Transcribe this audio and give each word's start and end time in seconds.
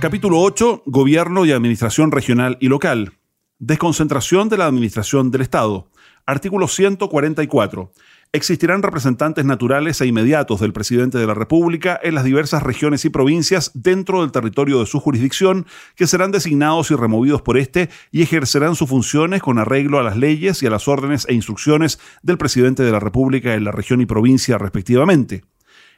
Capítulo 0.00 0.40
8. 0.42 0.84
Gobierno 0.86 1.44
y 1.44 1.50
Administración 1.50 2.12
Regional 2.12 2.56
y 2.60 2.68
Local. 2.68 3.14
Desconcentración 3.58 4.48
de 4.48 4.56
la 4.56 4.66
Administración 4.66 5.32
del 5.32 5.40
Estado. 5.40 5.90
Artículo 6.24 6.68
144. 6.68 7.90
Existirán 8.32 8.84
representantes 8.84 9.44
naturales 9.44 10.00
e 10.00 10.06
inmediatos 10.06 10.60
del 10.60 10.72
presidente 10.72 11.18
de 11.18 11.26
la 11.26 11.34
República 11.34 11.98
en 12.00 12.14
las 12.14 12.22
diversas 12.22 12.62
regiones 12.62 13.04
y 13.06 13.10
provincias 13.10 13.72
dentro 13.74 14.20
del 14.20 14.30
territorio 14.30 14.78
de 14.78 14.86
su 14.86 15.00
jurisdicción, 15.00 15.66
que 15.96 16.06
serán 16.06 16.30
designados 16.30 16.92
y 16.92 16.94
removidos 16.94 17.42
por 17.42 17.58
éste 17.58 17.90
y 18.12 18.22
ejercerán 18.22 18.76
sus 18.76 18.88
funciones 18.88 19.42
con 19.42 19.58
arreglo 19.58 19.98
a 19.98 20.04
las 20.04 20.16
leyes 20.16 20.62
y 20.62 20.66
a 20.66 20.70
las 20.70 20.86
órdenes 20.86 21.26
e 21.28 21.34
instrucciones 21.34 21.98
del 22.22 22.38
presidente 22.38 22.84
de 22.84 22.92
la 22.92 23.00
República 23.00 23.54
en 23.54 23.64
la 23.64 23.72
región 23.72 24.00
y 24.00 24.06
provincia 24.06 24.58
respectivamente. 24.58 25.42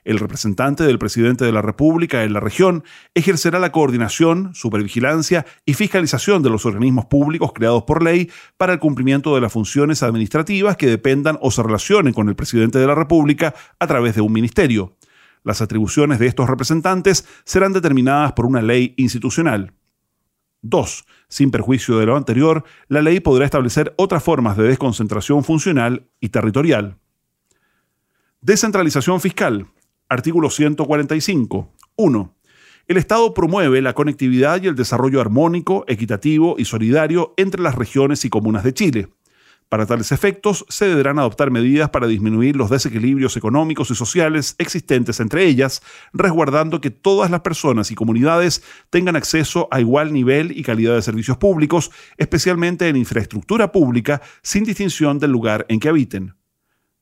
El 0.04 0.18
representante 0.18 0.84
del 0.84 0.98
presidente 0.98 1.45
de 1.45 1.52
la 1.52 1.62
República 1.62 2.24
en 2.24 2.32
la 2.32 2.41
región 2.41 2.84
ejercerá 3.14 3.58
la 3.58 3.72
coordinación, 3.72 4.54
supervigilancia 4.54 5.45
y 5.66 5.74
fiscalización 5.74 6.42
de 6.42 6.50
los 6.50 6.64
organismos 6.64 7.06
públicos 7.06 7.52
creados 7.55 7.83
por 7.83 8.02
ley 8.02 8.30
para 8.56 8.72
el 8.72 8.78
cumplimiento 8.78 9.34
de 9.34 9.42
las 9.42 9.52
funciones 9.52 10.02
administrativas 10.02 10.77
que 10.77 10.86
dependan 10.86 11.38
o 11.42 11.50
se 11.50 11.62
relacionen 11.62 12.14
con 12.14 12.28
el 12.28 12.36
presidente 12.36 12.78
de 12.78 12.86
la 12.86 12.94
República 12.94 13.55
a 13.78 13.86
través 13.86 14.14
de 14.14 14.22
un 14.22 14.33
ministerio. 14.33 14.97
Las 15.42 15.60
atribuciones 15.62 16.19
de 16.19 16.27
estos 16.27 16.48
representantes 16.48 17.27
serán 17.44 17.72
determinadas 17.72 18.32
por 18.32 18.47
una 18.47 18.62
ley 18.62 18.94
institucional. 18.97 19.72
2. 20.62 21.05
Sin 21.28 21.50
perjuicio 21.50 21.98
de 21.98 22.06
lo 22.06 22.16
anterior, 22.16 22.64
la 22.88 23.00
ley 23.00 23.20
podrá 23.20 23.44
establecer 23.44 23.94
otras 23.97 24.22
formas 24.22 24.56
de 24.56 24.64
desconcentración 24.64 25.44
funcional 25.44 26.08
y 26.20 26.28
territorial. 26.28 26.98
Descentralización 28.42 29.20
fiscal. 29.20 29.66
Artículo 30.11 30.50
145. 30.50 31.72
1. 31.94 32.34
El 32.89 32.97
Estado 32.97 33.33
promueve 33.33 33.80
la 33.80 33.92
conectividad 33.92 34.61
y 34.61 34.66
el 34.66 34.75
desarrollo 34.75 35.20
armónico, 35.20 35.84
equitativo 35.86 36.56
y 36.58 36.64
solidario 36.64 37.33
entre 37.36 37.62
las 37.62 37.77
regiones 37.77 38.25
y 38.25 38.28
comunas 38.28 38.64
de 38.64 38.75
Chile. 38.75 39.08
Para 39.69 39.86
tales 39.86 40.11
efectos, 40.11 40.66
se 40.69 40.88
deberán 40.88 41.20
adoptar 41.20 41.53
medidas 41.53 41.91
para 41.91 42.08
disminuir 42.08 42.56
los 42.56 42.70
desequilibrios 42.70 43.36
económicos 43.36 43.92
y 43.92 43.94
sociales 43.94 44.56
existentes 44.58 45.20
entre 45.20 45.44
ellas, 45.44 45.81
resguardando 46.12 46.81
que 46.81 46.91
todas 46.91 47.31
las 47.31 47.42
personas 47.42 47.92
y 47.92 47.94
comunidades 47.94 48.64
tengan 48.91 49.14
acceso 49.14 49.69
a 49.70 49.78
igual 49.78 50.12
nivel 50.12 50.58
y 50.58 50.64
calidad 50.64 50.97
de 50.97 51.03
servicios 51.03 51.36
públicos, 51.36 51.92
especialmente 52.16 52.88
en 52.88 52.97
infraestructura 52.97 53.70
pública, 53.70 54.20
sin 54.42 54.64
distinción 54.64 55.20
del 55.20 55.31
lugar 55.31 55.66
en 55.69 55.78
que 55.78 55.88
habiten. 55.88 56.34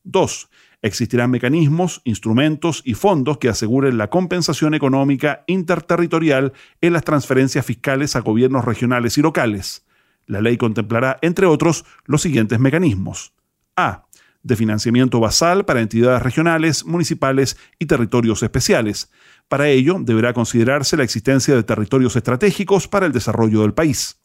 2. 0.05 0.51
Existirán 0.81 1.31
mecanismos, 1.33 2.01
instrumentos 2.05 2.83
y 2.84 2.95
fondos 2.95 3.39
que 3.39 3.48
aseguren 3.48 3.98
la 3.98 4.11
compensación 4.11 4.75
económica 4.75 5.43
interterritorial 5.48 6.53
en 6.81 6.93
las 6.93 7.03
transferencias 7.03 7.67
fiscales 7.67 8.15
a 8.15 8.20
gobiernos 8.20 8.65
regionales 8.65 9.19
y 9.19 9.23
locales. 9.23 9.85
La 10.27 10.41
ley 10.41 10.57
contemplará, 10.57 11.19
entre 11.20 11.47
otros, 11.47 11.85
los 12.05 12.23
siguientes 12.23 12.61
mecanismos. 12.61 13.33
A. 13.77 14.05
De 14.45 14.55
financiamiento 14.55 15.19
basal 15.19 15.64
para 15.64 15.80
entidades 15.80 16.23
regionales, 16.23 16.85
municipales 16.85 17.57
y 17.81 17.86
territorios 17.86 18.42
especiales. 18.45 19.11
Para 19.48 19.69
ello, 19.69 19.97
deberá 19.98 20.33
considerarse 20.33 20.97
la 20.97 21.02
existencia 21.02 21.57
de 21.57 21.64
territorios 21.64 22.14
estratégicos 22.14 22.86
para 22.86 23.07
el 23.07 23.13
desarrollo 23.13 23.63
del 23.63 23.75
país. 23.75 24.20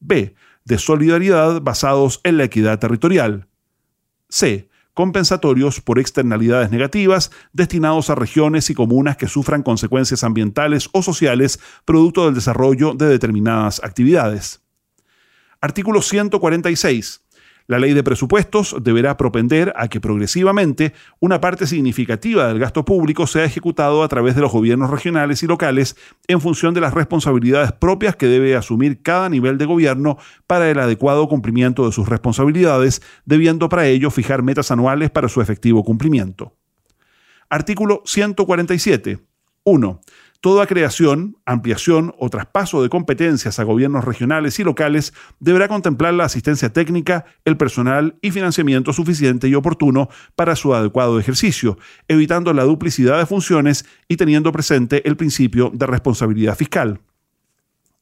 B. 0.00 0.34
De 0.64 0.78
solidaridad 0.78 1.60
basados 1.60 2.20
en 2.24 2.36
la 2.36 2.44
equidad 2.44 2.80
territorial. 2.80 3.46
C 4.28 4.68
compensatorios 4.94 5.80
por 5.80 5.98
externalidades 5.98 6.70
negativas 6.70 7.30
destinados 7.52 8.10
a 8.10 8.14
regiones 8.14 8.70
y 8.70 8.74
comunas 8.74 9.16
que 9.16 9.28
sufran 9.28 9.62
consecuencias 9.62 10.24
ambientales 10.24 10.88
o 10.92 11.02
sociales 11.02 11.60
producto 11.84 12.24
del 12.24 12.34
desarrollo 12.34 12.94
de 12.94 13.06
determinadas 13.06 13.82
actividades. 13.84 14.62
Artículo 15.60 16.00
146. 16.00 17.23
La 17.66 17.78
ley 17.78 17.94
de 17.94 18.02
presupuestos 18.02 18.76
deberá 18.82 19.16
propender 19.16 19.72
a 19.76 19.88
que 19.88 19.98
progresivamente 19.98 20.92
una 21.18 21.40
parte 21.40 21.66
significativa 21.66 22.46
del 22.46 22.58
gasto 22.58 22.84
público 22.84 23.26
sea 23.26 23.44
ejecutado 23.44 24.02
a 24.02 24.08
través 24.08 24.34
de 24.34 24.42
los 24.42 24.52
gobiernos 24.52 24.90
regionales 24.90 25.42
y 25.42 25.46
locales 25.46 25.96
en 26.28 26.42
función 26.42 26.74
de 26.74 26.82
las 26.82 26.92
responsabilidades 26.92 27.72
propias 27.72 28.16
que 28.16 28.26
debe 28.26 28.54
asumir 28.54 29.00
cada 29.00 29.30
nivel 29.30 29.56
de 29.56 29.64
gobierno 29.64 30.18
para 30.46 30.70
el 30.70 30.78
adecuado 30.78 31.26
cumplimiento 31.26 31.86
de 31.86 31.92
sus 31.92 32.06
responsabilidades, 32.06 33.00
debiendo 33.24 33.70
para 33.70 33.86
ello 33.86 34.10
fijar 34.10 34.42
metas 34.42 34.70
anuales 34.70 35.10
para 35.10 35.28
su 35.30 35.40
efectivo 35.40 35.84
cumplimiento. 35.84 36.54
Artículo 37.48 38.02
147. 38.04 39.20
1. 39.64 40.00
Toda 40.44 40.66
creación, 40.66 41.38
ampliación 41.46 42.14
o 42.18 42.28
traspaso 42.28 42.82
de 42.82 42.90
competencias 42.90 43.58
a 43.58 43.64
gobiernos 43.64 44.04
regionales 44.04 44.58
y 44.58 44.62
locales 44.62 45.14
deberá 45.40 45.68
contemplar 45.68 46.12
la 46.12 46.26
asistencia 46.26 46.70
técnica, 46.70 47.24
el 47.46 47.56
personal 47.56 48.18
y 48.20 48.30
financiamiento 48.30 48.92
suficiente 48.92 49.48
y 49.48 49.54
oportuno 49.54 50.10
para 50.36 50.54
su 50.54 50.74
adecuado 50.74 51.18
ejercicio, 51.18 51.78
evitando 52.08 52.52
la 52.52 52.64
duplicidad 52.64 53.16
de 53.16 53.24
funciones 53.24 53.86
y 54.06 54.18
teniendo 54.18 54.52
presente 54.52 55.08
el 55.08 55.16
principio 55.16 55.70
de 55.72 55.86
responsabilidad 55.86 56.58
fiscal. 56.58 57.00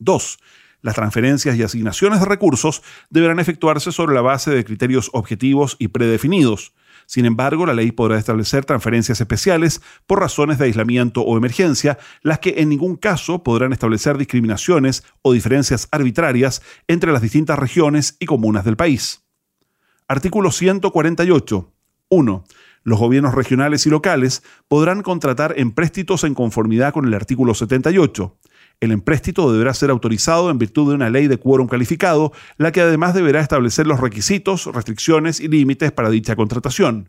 2. 0.01 0.39
Las 0.81 0.97
transferencias 0.97 1.55
y 1.55 1.63
asignaciones 1.63 2.19
de 2.19 2.27
recursos 2.27 2.83
deberán 3.09 3.39
efectuarse 3.39 3.93
sobre 3.93 4.17
la 4.17 4.21
base 4.21 4.51
de 4.51 4.65
criterios 4.65 5.11
objetivos 5.13 5.77
y 5.79 5.87
predefinidos. 5.87 6.73
Sin 7.07 7.25
embargo, 7.25 7.67
la 7.67 7.75
ley 7.75 7.93
podrá 7.93 8.19
establecer 8.19 8.65
transferencias 8.65 9.21
especiales 9.21 9.81
por 10.07 10.21
razones 10.21 10.59
de 10.59 10.67
aislamiento 10.67 11.23
o 11.23 11.37
emergencia, 11.37 11.99
las 12.23 12.39
que 12.39 12.55
en 12.59 12.69
ningún 12.69 12.97
caso 12.97 13.43
podrán 13.43 13.73
establecer 13.73 14.19
discriminaciones 14.19 15.05
o 15.23 15.33
diferencias 15.33 15.89
arbitrarias 15.91 16.63
entre 16.89 17.13
las 17.13 17.23
distintas 17.23 17.59
regiones 17.59 18.17
y 18.19 18.27
comunas 18.27 18.65
del 18.65 18.77
país. 18.77 19.25
Artículo 20.09 20.51
148. 20.51 21.73
1. 22.09 22.45
Los 22.85 22.99
gobiernos 22.99 23.35
regionales 23.35 23.87
y 23.87 23.91
locales 23.91 24.43
podrán 24.69 25.03
contratar 25.03 25.55
empréstitos 25.57 26.25
en 26.25 26.35
conformidad 26.35 26.93
con 26.93 27.07
el 27.07 27.15
artículo 27.15 27.55
78. 27.55 28.37
El 28.83 28.91
empréstito 28.91 29.53
deberá 29.53 29.73
ser 29.75 29.91
autorizado 29.91 30.51
en 30.51 30.59
virtud 30.59 30.89
de 30.89 30.97
una 30.97 31.09
ley 31.09 31.29
de 31.29 31.39
quórum 31.39 31.69
calificado, 31.69 32.33
la 32.57 32.73
que 32.73 32.81
además 32.81 33.15
deberá 33.15 33.39
establecer 33.39 33.87
los 33.87 34.01
requisitos, 34.01 34.67
restricciones 34.67 35.39
y 35.39 35.47
límites 35.47 35.93
para 35.93 36.11
dicha 36.11 36.35
contratación. 36.35 37.09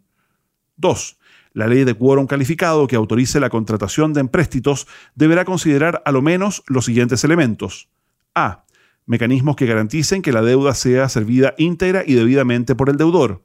2. 0.75 1.17
La 1.53 1.65
ley 1.65 1.83
de 1.83 1.95
quórum 1.95 2.27
calificado 2.27 2.85
que 2.85 2.95
autorice 2.95 3.39
la 3.39 3.49
contratación 3.49 4.13
de 4.13 4.19
empréstitos 4.19 4.87
deberá 5.15 5.45
considerar 5.45 6.03
a 6.05 6.11
lo 6.11 6.21
menos 6.21 6.61
los 6.67 6.85
siguientes 6.85 7.23
elementos. 7.23 7.89
A. 8.35 8.65
Mecanismos 9.07 9.55
que 9.55 9.65
garanticen 9.65 10.21
que 10.21 10.31
la 10.31 10.43
deuda 10.43 10.75
sea 10.75 11.09
servida 11.09 11.55
íntegra 11.57 12.03
y 12.05 12.13
debidamente 12.13 12.75
por 12.75 12.91
el 12.91 12.97
deudor. 12.97 13.43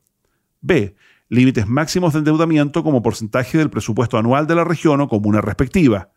B. 0.60 0.96
Límites 1.30 1.66
máximos 1.66 2.12
de 2.12 2.18
endeudamiento 2.18 2.84
como 2.84 3.02
porcentaje 3.02 3.56
del 3.56 3.70
presupuesto 3.70 4.18
anual 4.18 4.46
de 4.46 4.54
la 4.54 4.64
región 4.64 5.00
o 5.00 5.08
comuna 5.08 5.40
respectiva. 5.40 6.10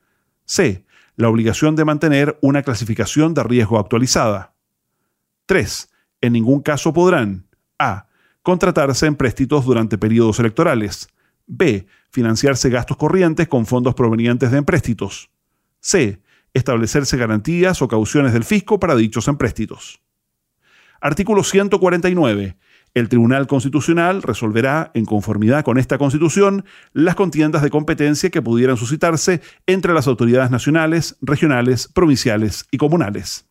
C 0.44 0.84
la 1.22 1.30
obligación 1.30 1.76
de 1.76 1.86
mantener 1.86 2.38
una 2.42 2.64
clasificación 2.64 3.34
de 3.34 3.44
riesgo 3.44 3.80
actualizada. 3.80 4.54
3. 5.46 5.90
En 6.22 6.34
ningún 6.34 6.62
caso 6.62 6.94
podrán 6.94 7.46
a. 7.80 8.08
contratarse 8.42 9.06
empréstitos 9.06 9.66
durante 9.66 10.00
periodos 10.00 10.40
electorales. 10.40 11.10
b. 11.46 11.86
financiarse 12.10 12.70
gastos 12.70 12.98
corrientes 12.98 13.48
con 13.48 13.66
fondos 13.66 13.94
provenientes 13.94 14.52
de 14.52 14.58
empréstitos. 14.58 15.30
c. 15.80 16.20
establecerse 16.54 17.18
garantías 17.18 17.82
o 17.82 17.88
cauciones 17.88 18.34
del 18.34 18.44
fisco 18.44 18.80
para 18.80 18.96
dichos 18.96 19.28
empréstitos. 19.28 20.02
Artículo 21.00 21.44
149 21.44 22.58
el 22.94 23.10
Tribunal 23.10 23.48
Constitucional 23.48 24.22
resolverá, 24.22 24.92
en 24.94 25.06
conformidad 25.06 25.64
con 25.64 25.78
esta 25.78 25.98
Constitución, 25.98 26.66
las 26.94 27.16
contiendas 27.16 27.62
de 27.62 27.70
competencia 27.70 28.30
que 28.30 28.42
pudieran 28.42 28.78
suscitarse 28.78 29.42
entre 29.66 29.94
las 29.94 30.08
autoridades 30.08 30.52
nacionales, 30.52 31.18
regionales, 31.22 31.88
provinciales 31.88 32.66
y 32.70 32.78
comunales. 32.78 33.46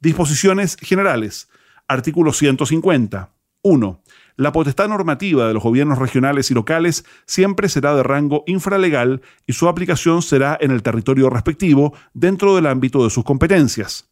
Disposiciones 0.00 0.76
generales. 0.80 1.48
Artículo 1.86 2.32
150. 2.32 3.30
1. 3.62 4.02
La 4.36 4.50
potestad 4.50 4.88
normativa 4.88 5.46
de 5.46 5.54
los 5.54 5.62
gobiernos 5.62 5.98
regionales 5.98 6.50
y 6.50 6.54
locales 6.54 7.04
siempre 7.26 7.68
será 7.68 7.94
de 7.94 8.02
rango 8.02 8.42
infralegal 8.46 9.22
y 9.46 9.52
su 9.52 9.68
aplicación 9.68 10.22
será 10.22 10.58
en 10.60 10.72
el 10.72 10.82
territorio 10.82 11.30
respectivo 11.30 11.94
dentro 12.12 12.56
del 12.56 12.66
ámbito 12.66 13.04
de 13.04 13.10
sus 13.10 13.22
competencias. 13.22 14.10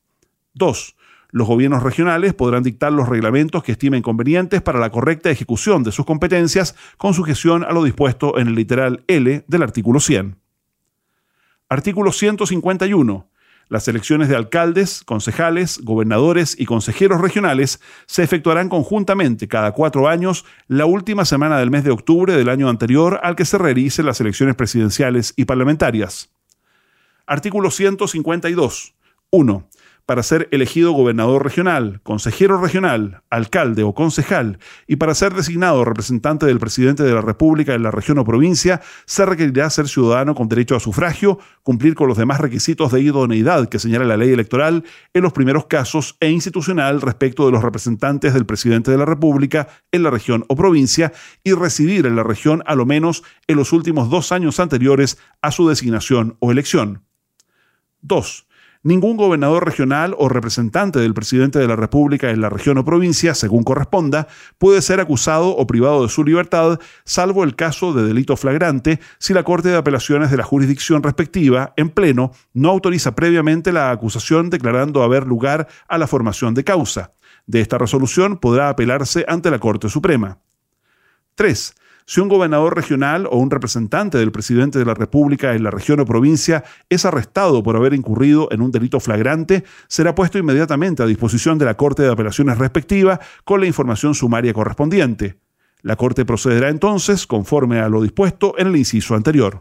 2. 0.55 0.95
Los 1.33 1.47
gobiernos 1.47 1.83
regionales 1.83 2.35
podrán 2.35 2.63
dictar 2.63 2.93
los 2.93 3.09
reglamentos 3.09 3.63
que 3.63 3.73
estimen 3.73 4.03
convenientes 4.03 4.63
para 4.63 4.81
la 4.81 4.91
correcta 4.91 5.31
ejecución 5.31 5.85
de 5.85 5.93
sus 5.93 6.05
competencias 6.05 6.75
con 6.97 7.15
sujeción 7.15 7.65
a 7.65 7.73
lo 7.73 7.85
dispuesto 7.85 8.39
en 8.39 8.49
el 8.49 8.55
literal 8.55 9.05
L 9.07 9.45
del 9.47 9.63
artículo 9.63 10.01
100. 10.01 10.37
Artículo 11.69 12.11
151. 12.11 13.29
Las 13.69 13.87
elecciones 13.87 14.29
de 14.29 14.35
alcaldes, 14.35 15.05
concejales, 15.05 15.79
gobernadores 15.85 16.57
y 16.59 16.67
consejeros 16.67 17.21
regionales 17.21 17.81
se 18.07 18.25
efectuarán 18.25 18.69
conjuntamente 18.69 19.47
cada 19.47 19.71
cuatro 19.71 20.09
años 20.09 20.45
la 20.67 20.87
última 20.87 21.25
semana 21.25 21.61
del 21.61 21.71
mes 21.71 21.85
de 21.85 21.93
octubre 21.93 22.35
del 22.35 22.49
año 22.49 22.69
anterior 22.69 23.21
al 23.23 23.37
que 23.37 23.45
se 23.45 23.59
realicen 23.59 24.07
las 24.07 24.21
elecciones 24.21 24.57
presidenciales 24.57 25.33
y 25.37 25.45
parlamentarias. 25.45 26.31
Artículo 27.25 27.71
152. 27.71 28.95
1 29.31 29.69
para 30.11 30.25
ser 30.25 30.49
elegido 30.51 30.91
gobernador 30.91 31.45
regional, 31.45 32.01
consejero 32.03 32.61
regional, 32.61 33.23
alcalde 33.31 33.85
o 33.85 33.95
concejal, 33.95 34.59
y 34.89 34.97
para 34.97 35.15
ser 35.15 35.35
designado 35.35 35.85
representante 35.85 36.47
del 36.47 36.59
presidente 36.59 37.05
de 37.05 37.15
la 37.15 37.21
República 37.21 37.75
en 37.75 37.85
la 37.85 37.93
región 37.93 38.19
o 38.19 38.25
provincia, 38.25 38.81
se 39.07 39.25
requerirá 39.25 39.71
ser 39.71 39.87
ciudadano 39.87 40.35
con 40.35 40.49
derecho 40.49 40.75
a 40.75 40.81
sufragio, 40.81 41.39
cumplir 41.63 41.95
con 41.95 42.09
los 42.09 42.19
demás 42.19 42.41
requisitos 42.41 42.91
de 42.91 43.03
idoneidad 43.03 43.69
que 43.69 43.79
señala 43.79 44.05
la 44.05 44.17
ley 44.17 44.33
electoral 44.33 44.83
en 45.15 45.23
los 45.23 45.33
primeros 45.33 45.67
casos 45.67 46.17
e 46.19 46.29
institucional 46.29 47.03
respecto 47.03 47.47
de 47.47 47.53
los 47.53 47.63
representantes 47.63 48.35
del 48.35 48.47
presidente 48.47 48.91
de 48.91 48.99
la 48.99 49.05
República 49.05 49.69
en 49.93 50.03
la 50.03 50.11
región 50.11 50.45
o 50.49 50.57
provincia 50.57 51.13
y 51.45 51.53
residir 51.53 52.07
en 52.07 52.17
la 52.17 52.25
región 52.25 52.65
a 52.67 52.75
lo 52.75 52.85
menos 52.85 53.23
en 53.47 53.59
los 53.59 53.73
últimos 53.73 54.11
dos 54.11 54.33
años 54.33 54.59
anteriores 54.59 55.19
a 55.41 55.53
su 55.53 55.69
designación 55.69 56.37
o 56.41 56.51
elección. 56.51 57.05
2 58.03 58.50
Ningún 58.83 59.19
gobernador 59.19 59.67
regional 59.67 60.15
o 60.17 60.31
representante 60.31 61.01
del 61.01 61.13
presidente 61.13 61.59
de 61.59 61.69
la 61.69 61.77
República 61.77 62.31
en 62.31 62.41
la 62.41 62.49
región 62.49 62.79
o 62.79 62.85
provincia, 62.85 63.35
según 63.35 63.63
corresponda, 63.63 64.27
puede 64.57 64.81
ser 64.81 65.01
acusado 65.01 65.55
o 65.55 65.67
privado 65.67 66.03
de 66.03 66.09
su 66.09 66.25
libertad, 66.25 66.81
salvo 67.05 67.45
el 67.45 67.57
caso 67.57 67.93
de 67.93 68.05
delito 68.05 68.39
flagrante, 68.39 68.99
si 69.19 69.35
la 69.35 69.43
Corte 69.43 69.69
de 69.69 69.77
Apelaciones 69.77 70.31
de 70.31 70.39
la 70.39 70.45
jurisdicción 70.45 71.03
respectiva, 71.03 71.75
en 71.77 71.91
pleno, 71.91 72.33
no 72.55 72.71
autoriza 72.71 73.15
previamente 73.15 73.71
la 73.71 73.91
acusación 73.91 74.49
declarando 74.49 75.03
haber 75.03 75.27
lugar 75.27 75.69
a 75.87 75.99
la 75.99 76.07
formación 76.07 76.55
de 76.55 76.65
causa. 76.65 77.13
De 77.47 77.61
esta 77.61 77.77
resolución 77.77 78.39
podrá 78.39 78.71
apelarse 78.71 79.27
ante 79.29 79.51
la 79.51 79.59
Corte 79.59 79.91
Suprema. 79.91 80.39
3. 81.35 81.75
Si 82.11 82.21
un 82.21 82.27
gobernador 82.27 82.75
regional 82.75 83.29
o 83.31 83.37
un 83.37 83.53
representante 83.53 84.19
del 84.19 84.33
presidente 84.33 84.81
de 84.81 84.85
la 84.85 84.95
República 84.95 85.55
en 85.55 85.63
la 85.63 85.71
región 85.71 86.01
o 86.01 86.05
provincia 86.05 86.65
es 86.89 87.05
arrestado 87.05 87.63
por 87.63 87.77
haber 87.77 87.95
incurrido 87.95 88.49
en 88.51 88.63
un 88.63 88.73
delito 88.73 88.99
flagrante, 88.99 89.63
será 89.87 90.13
puesto 90.17 90.37
inmediatamente 90.37 91.05
a 91.05 91.07
disposición 91.07 91.57
de 91.57 91.67
la 91.67 91.77
Corte 91.77 92.03
de 92.03 92.11
Apelaciones 92.11 92.59
respectiva 92.59 93.21
con 93.45 93.61
la 93.61 93.69
información 93.69 94.17
sumaria 94.17 94.53
correspondiente. 94.53 95.39
La 95.83 95.95
Corte 95.95 96.25
procederá 96.25 96.69
entonces 96.69 97.29
conforme 97.29 97.79
a 97.79 97.89
lo 97.89 98.03
dispuesto 98.03 98.55
en 98.59 98.67
el 98.67 98.77
inciso 98.77 99.15
anterior. 99.15 99.61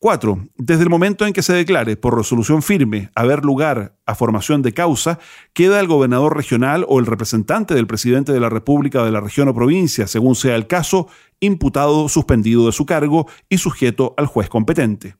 4. 0.00 0.48
Desde 0.56 0.84
el 0.84 0.90
momento 0.90 1.26
en 1.26 1.32
que 1.32 1.42
se 1.42 1.52
declare 1.52 1.96
por 1.96 2.16
resolución 2.16 2.62
firme 2.62 3.10
haber 3.16 3.44
lugar 3.44 3.96
a 4.06 4.14
formación 4.14 4.62
de 4.62 4.72
causa, 4.72 5.18
queda 5.52 5.80
el 5.80 5.88
gobernador 5.88 6.36
regional 6.36 6.84
o 6.88 7.00
el 7.00 7.06
representante 7.06 7.74
del 7.74 7.88
presidente 7.88 8.32
de 8.32 8.38
la 8.38 8.48
República 8.48 9.02
de 9.02 9.10
la 9.10 9.20
región 9.20 9.48
o 9.48 9.54
provincia, 9.54 10.06
según 10.06 10.36
sea 10.36 10.54
el 10.54 10.68
caso, 10.68 11.08
imputado, 11.40 12.08
suspendido 12.08 12.66
de 12.66 12.72
su 12.72 12.86
cargo 12.86 13.26
y 13.48 13.58
sujeto 13.58 14.14
al 14.16 14.26
juez 14.26 14.48
competente. 14.48 15.16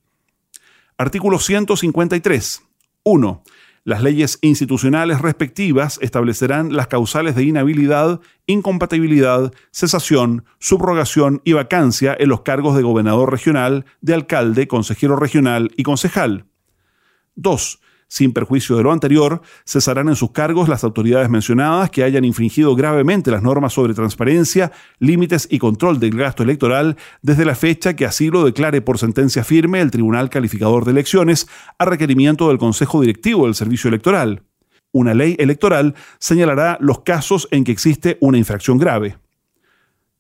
Artículo 0.97 1.41
153. 1.41 2.63
1. 3.03 3.43
Las 3.89 4.03
leyes 4.03 4.39
institucionales 4.43 5.23
respectivas 5.23 5.99
establecerán 6.03 6.77
las 6.77 6.89
causales 6.89 7.35
de 7.35 7.45
inhabilidad, 7.45 8.21
incompatibilidad, 8.47 9.51
cesación, 9.73 10.45
subrogación 10.59 11.41
y 11.43 11.55
vacancia 11.55 12.15
en 12.21 12.29
los 12.29 12.43
cargos 12.43 12.77
de 12.77 12.83
gobernador 12.83 13.31
regional, 13.31 13.87
de 14.03 14.13
alcalde, 14.13 14.69
consejero 14.69 15.17
regional 15.17 15.71
y 15.75 15.85
concejal. 15.85 16.45
2. 17.37 17.81
Sin 18.11 18.33
perjuicio 18.33 18.77
de 18.77 18.83
lo 18.83 18.91
anterior, 18.91 19.43
cesarán 19.67 20.09
en 20.09 20.17
sus 20.17 20.31
cargos 20.31 20.67
las 20.67 20.83
autoridades 20.83 21.29
mencionadas 21.29 21.91
que 21.91 22.05
hayan 22.05 22.25
infringido 22.25 22.75
gravemente 22.75 23.31
las 23.31 23.43
normas 23.43 23.75
sobre 23.75 23.93
transparencia, 23.93 24.73
límites 24.99 25.47
y 25.51 25.59
control 25.59 26.01
del 26.01 26.17
gasto 26.17 26.43
electoral 26.43 26.97
desde 27.21 27.45
la 27.45 27.55
fecha 27.55 27.95
que 27.95 28.07
así 28.07 28.31
lo 28.31 28.47
declare 28.47 28.81
por 28.81 28.99
sentencia 28.99 29.45
firme 29.45 29.83
el 29.83 29.91
Tribunal 29.91 30.31
Calificador 30.31 30.87
de 30.87 30.93
Elecciones 30.93 31.49
a 31.79 31.85
requerimiento 31.85 32.49
del 32.49 32.57
Consejo 32.57 33.03
Directivo 33.03 33.45
del 33.45 33.55
Servicio 33.55 33.89
Electoral. 33.89 34.43
Una 34.91 35.13
ley 35.13 35.37
electoral 35.39 35.95
señalará 36.19 36.79
los 36.81 37.01
casos 37.01 37.47
en 37.51 37.65
que 37.65 37.73
existe 37.73 38.17
una 38.21 38.39
infracción 38.39 38.79
grave. 38.79 39.19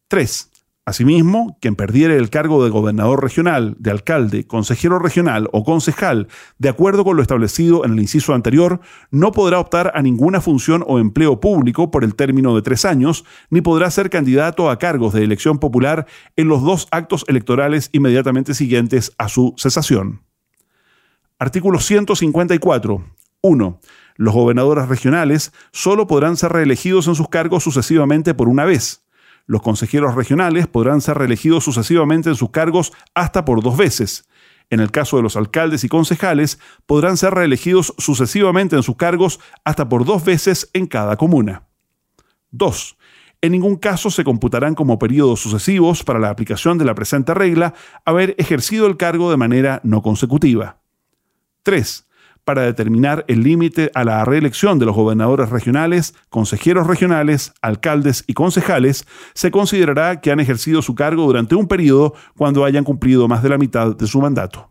3. 0.08 0.47
Asimismo, 0.88 1.58
quien 1.60 1.76
perdiere 1.76 2.16
el 2.16 2.30
cargo 2.30 2.64
de 2.64 2.70
gobernador 2.70 3.22
regional, 3.22 3.76
de 3.78 3.90
alcalde, 3.90 4.46
consejero 4.46 4.98
regional 4.98 5.50
o 5.52 5.62
concejal, 5.62 6.28
de 6.56 6.70
acuerdo 6.70 7.04
con 7.04 7.14
lo 7.14 7.20
establecido 7.20 7.84
en 7.84 7.92
el 7.92 8.00
inciso 8.00 8.32
anterior, 8.32 8.80
no 9.10 9.30
podrá 9.30 9.60
optar 9.60 9.92
a 9.94 10.00
ninguna 10.00 10.40
función 10.40 10.82
o 10.86 10.98
empleo 10.98 11.40
público 11.40 11.90
por 11.90 12.04
el 12.04 12.14
término 12.14 12.56
de 12.56 12.62
tres 12.62 12.86
años, 12.86 13.26
ni 13.50 13.60
podrá 13.60 13.90
ser 13.90 14.08
candidato 14.08 14.70
a 14.70 14.78
cargos 14.78 15.12
de 15.12 15.24
elección 15.24 15.58
popular 15.58 16.06
en 16.36 16.48
los 16.48 16.62
dos 16.62 16.88
actos 16.90 17.26
electorales 17.28 17.90
inmediatamente 17.92 18.54
siguientes 18.54 19.12
a 19.18 19.28
su 19.28 19.52
cesación. 19.58 20.22
Artículo 21.38 21.80
154. 21.80 23.04
1. 23.42 23.80
Los 24.16 24.34
gobernadores 24.34 24.88
regionales 24.88 25.52
solo 25.70 26.06
podrán 26.06 26.38
ser 26.38 26.52
reelegidos 26.52 27.08
en 27.08 27.14
sus 27.14 27.28
cargos 27.28 27.62
sucesivamente 27.62 28.32
por 28.32 28.48
una 28.48 28.64
vez. 28.64 29.04
Los 29.48 29.62
consejeros 29.62 30.14
regionales 30.14 30.66
podrán 30.66 31.00
ser 31.00 31.16
reelegidos 31.16 31.64
sucesivamente 31.64 32.28
en 32.28 32.36
sus 32.36 32.50
cargos 32.50 32.92
hasta 33.14 33.46
por 33.46 33.62
dos 33.62 33.78
veces. 33.78 34.28
En 34.68 34.78
el 34.78 34.90
caso 34.90 35.16
de 35.16 35.22
los 35.22 35.36
alcaldes 35.36 35.84
y 35.84 35.88
concejales, 35.88 36.60
podrán 36.84 37.16
ser 37.16 37.32
reelegidos 37.32 37.94
sucesivamente 37.96 38.76
en 38.76 38.82
sus 38.82 38.96
cargos 38.96 39.40
hasta 39.64 39.88
por 39.88 40.04
dos 40.04 40.22
veces 40.22 40.68
en 40.74 40.86
cada 40.86 41.16
comuna. 41.16 41.66
2. 42.50 42.98
En 43.40 43.52
ningún 43.52 43.76
caso 43.76 44.10
se 44.10 44.22
computarán 44.22 44.74
como 44.74 44.98
periodos 44.98 45.40
sucesivos 45.40 46.04
para 46.04 46.18
la 46.18 46.28
aplicación 46.28 46.76
de 46.76 46.84
la 46.84 46.94
presente 46.94 47.32
regla 47.32 47.72
haber 48.04 48.34
ejercido 48.36 48.86
el 48.86 48.98
cargo 48.98 49.30
de 49.30 49.38
manera 49.38 49.80
no 49.82 50.02
consecutiva. 50.02 50.82
3 51.62 52.07
para 52.48 52.62
determinar 52.62 53.26
el 53.28 53.42
límite 53.42 53.90
a 53.92 54.04
la 54.04 54.24
reelección 54.24 54.78
de 54.78 54.86
los 54.86 54.96
gobernadores 54.96 55.50
regionales, 55.50 56.14
consejeros 56.30 56.86
regionales, 56.86 57.52
alcaldes 57.60 58.24
y 58.26 58.32
concejales, 58.32 59.04
se 59.34 59.50
considerará 59.50 60.22
que 60.22 60.30
han 60.30 60.40
ejercido 60.40 60.80
su 60.80 60.94
cargo 60.94 61.26
durante 61.26 61.56
un 61.56 61.68
periodo 61.68 62.14
cuando 62.38 62.64
hayan 62.64 62.84
cumplido 62.84 63.28
más 63.28 63.42
de 63.42 63.50
la 63.50 63.58
mitad 63.58 63.94
de 63.94 64.06
su 64.06 64.22
mandato. 64.22 64.70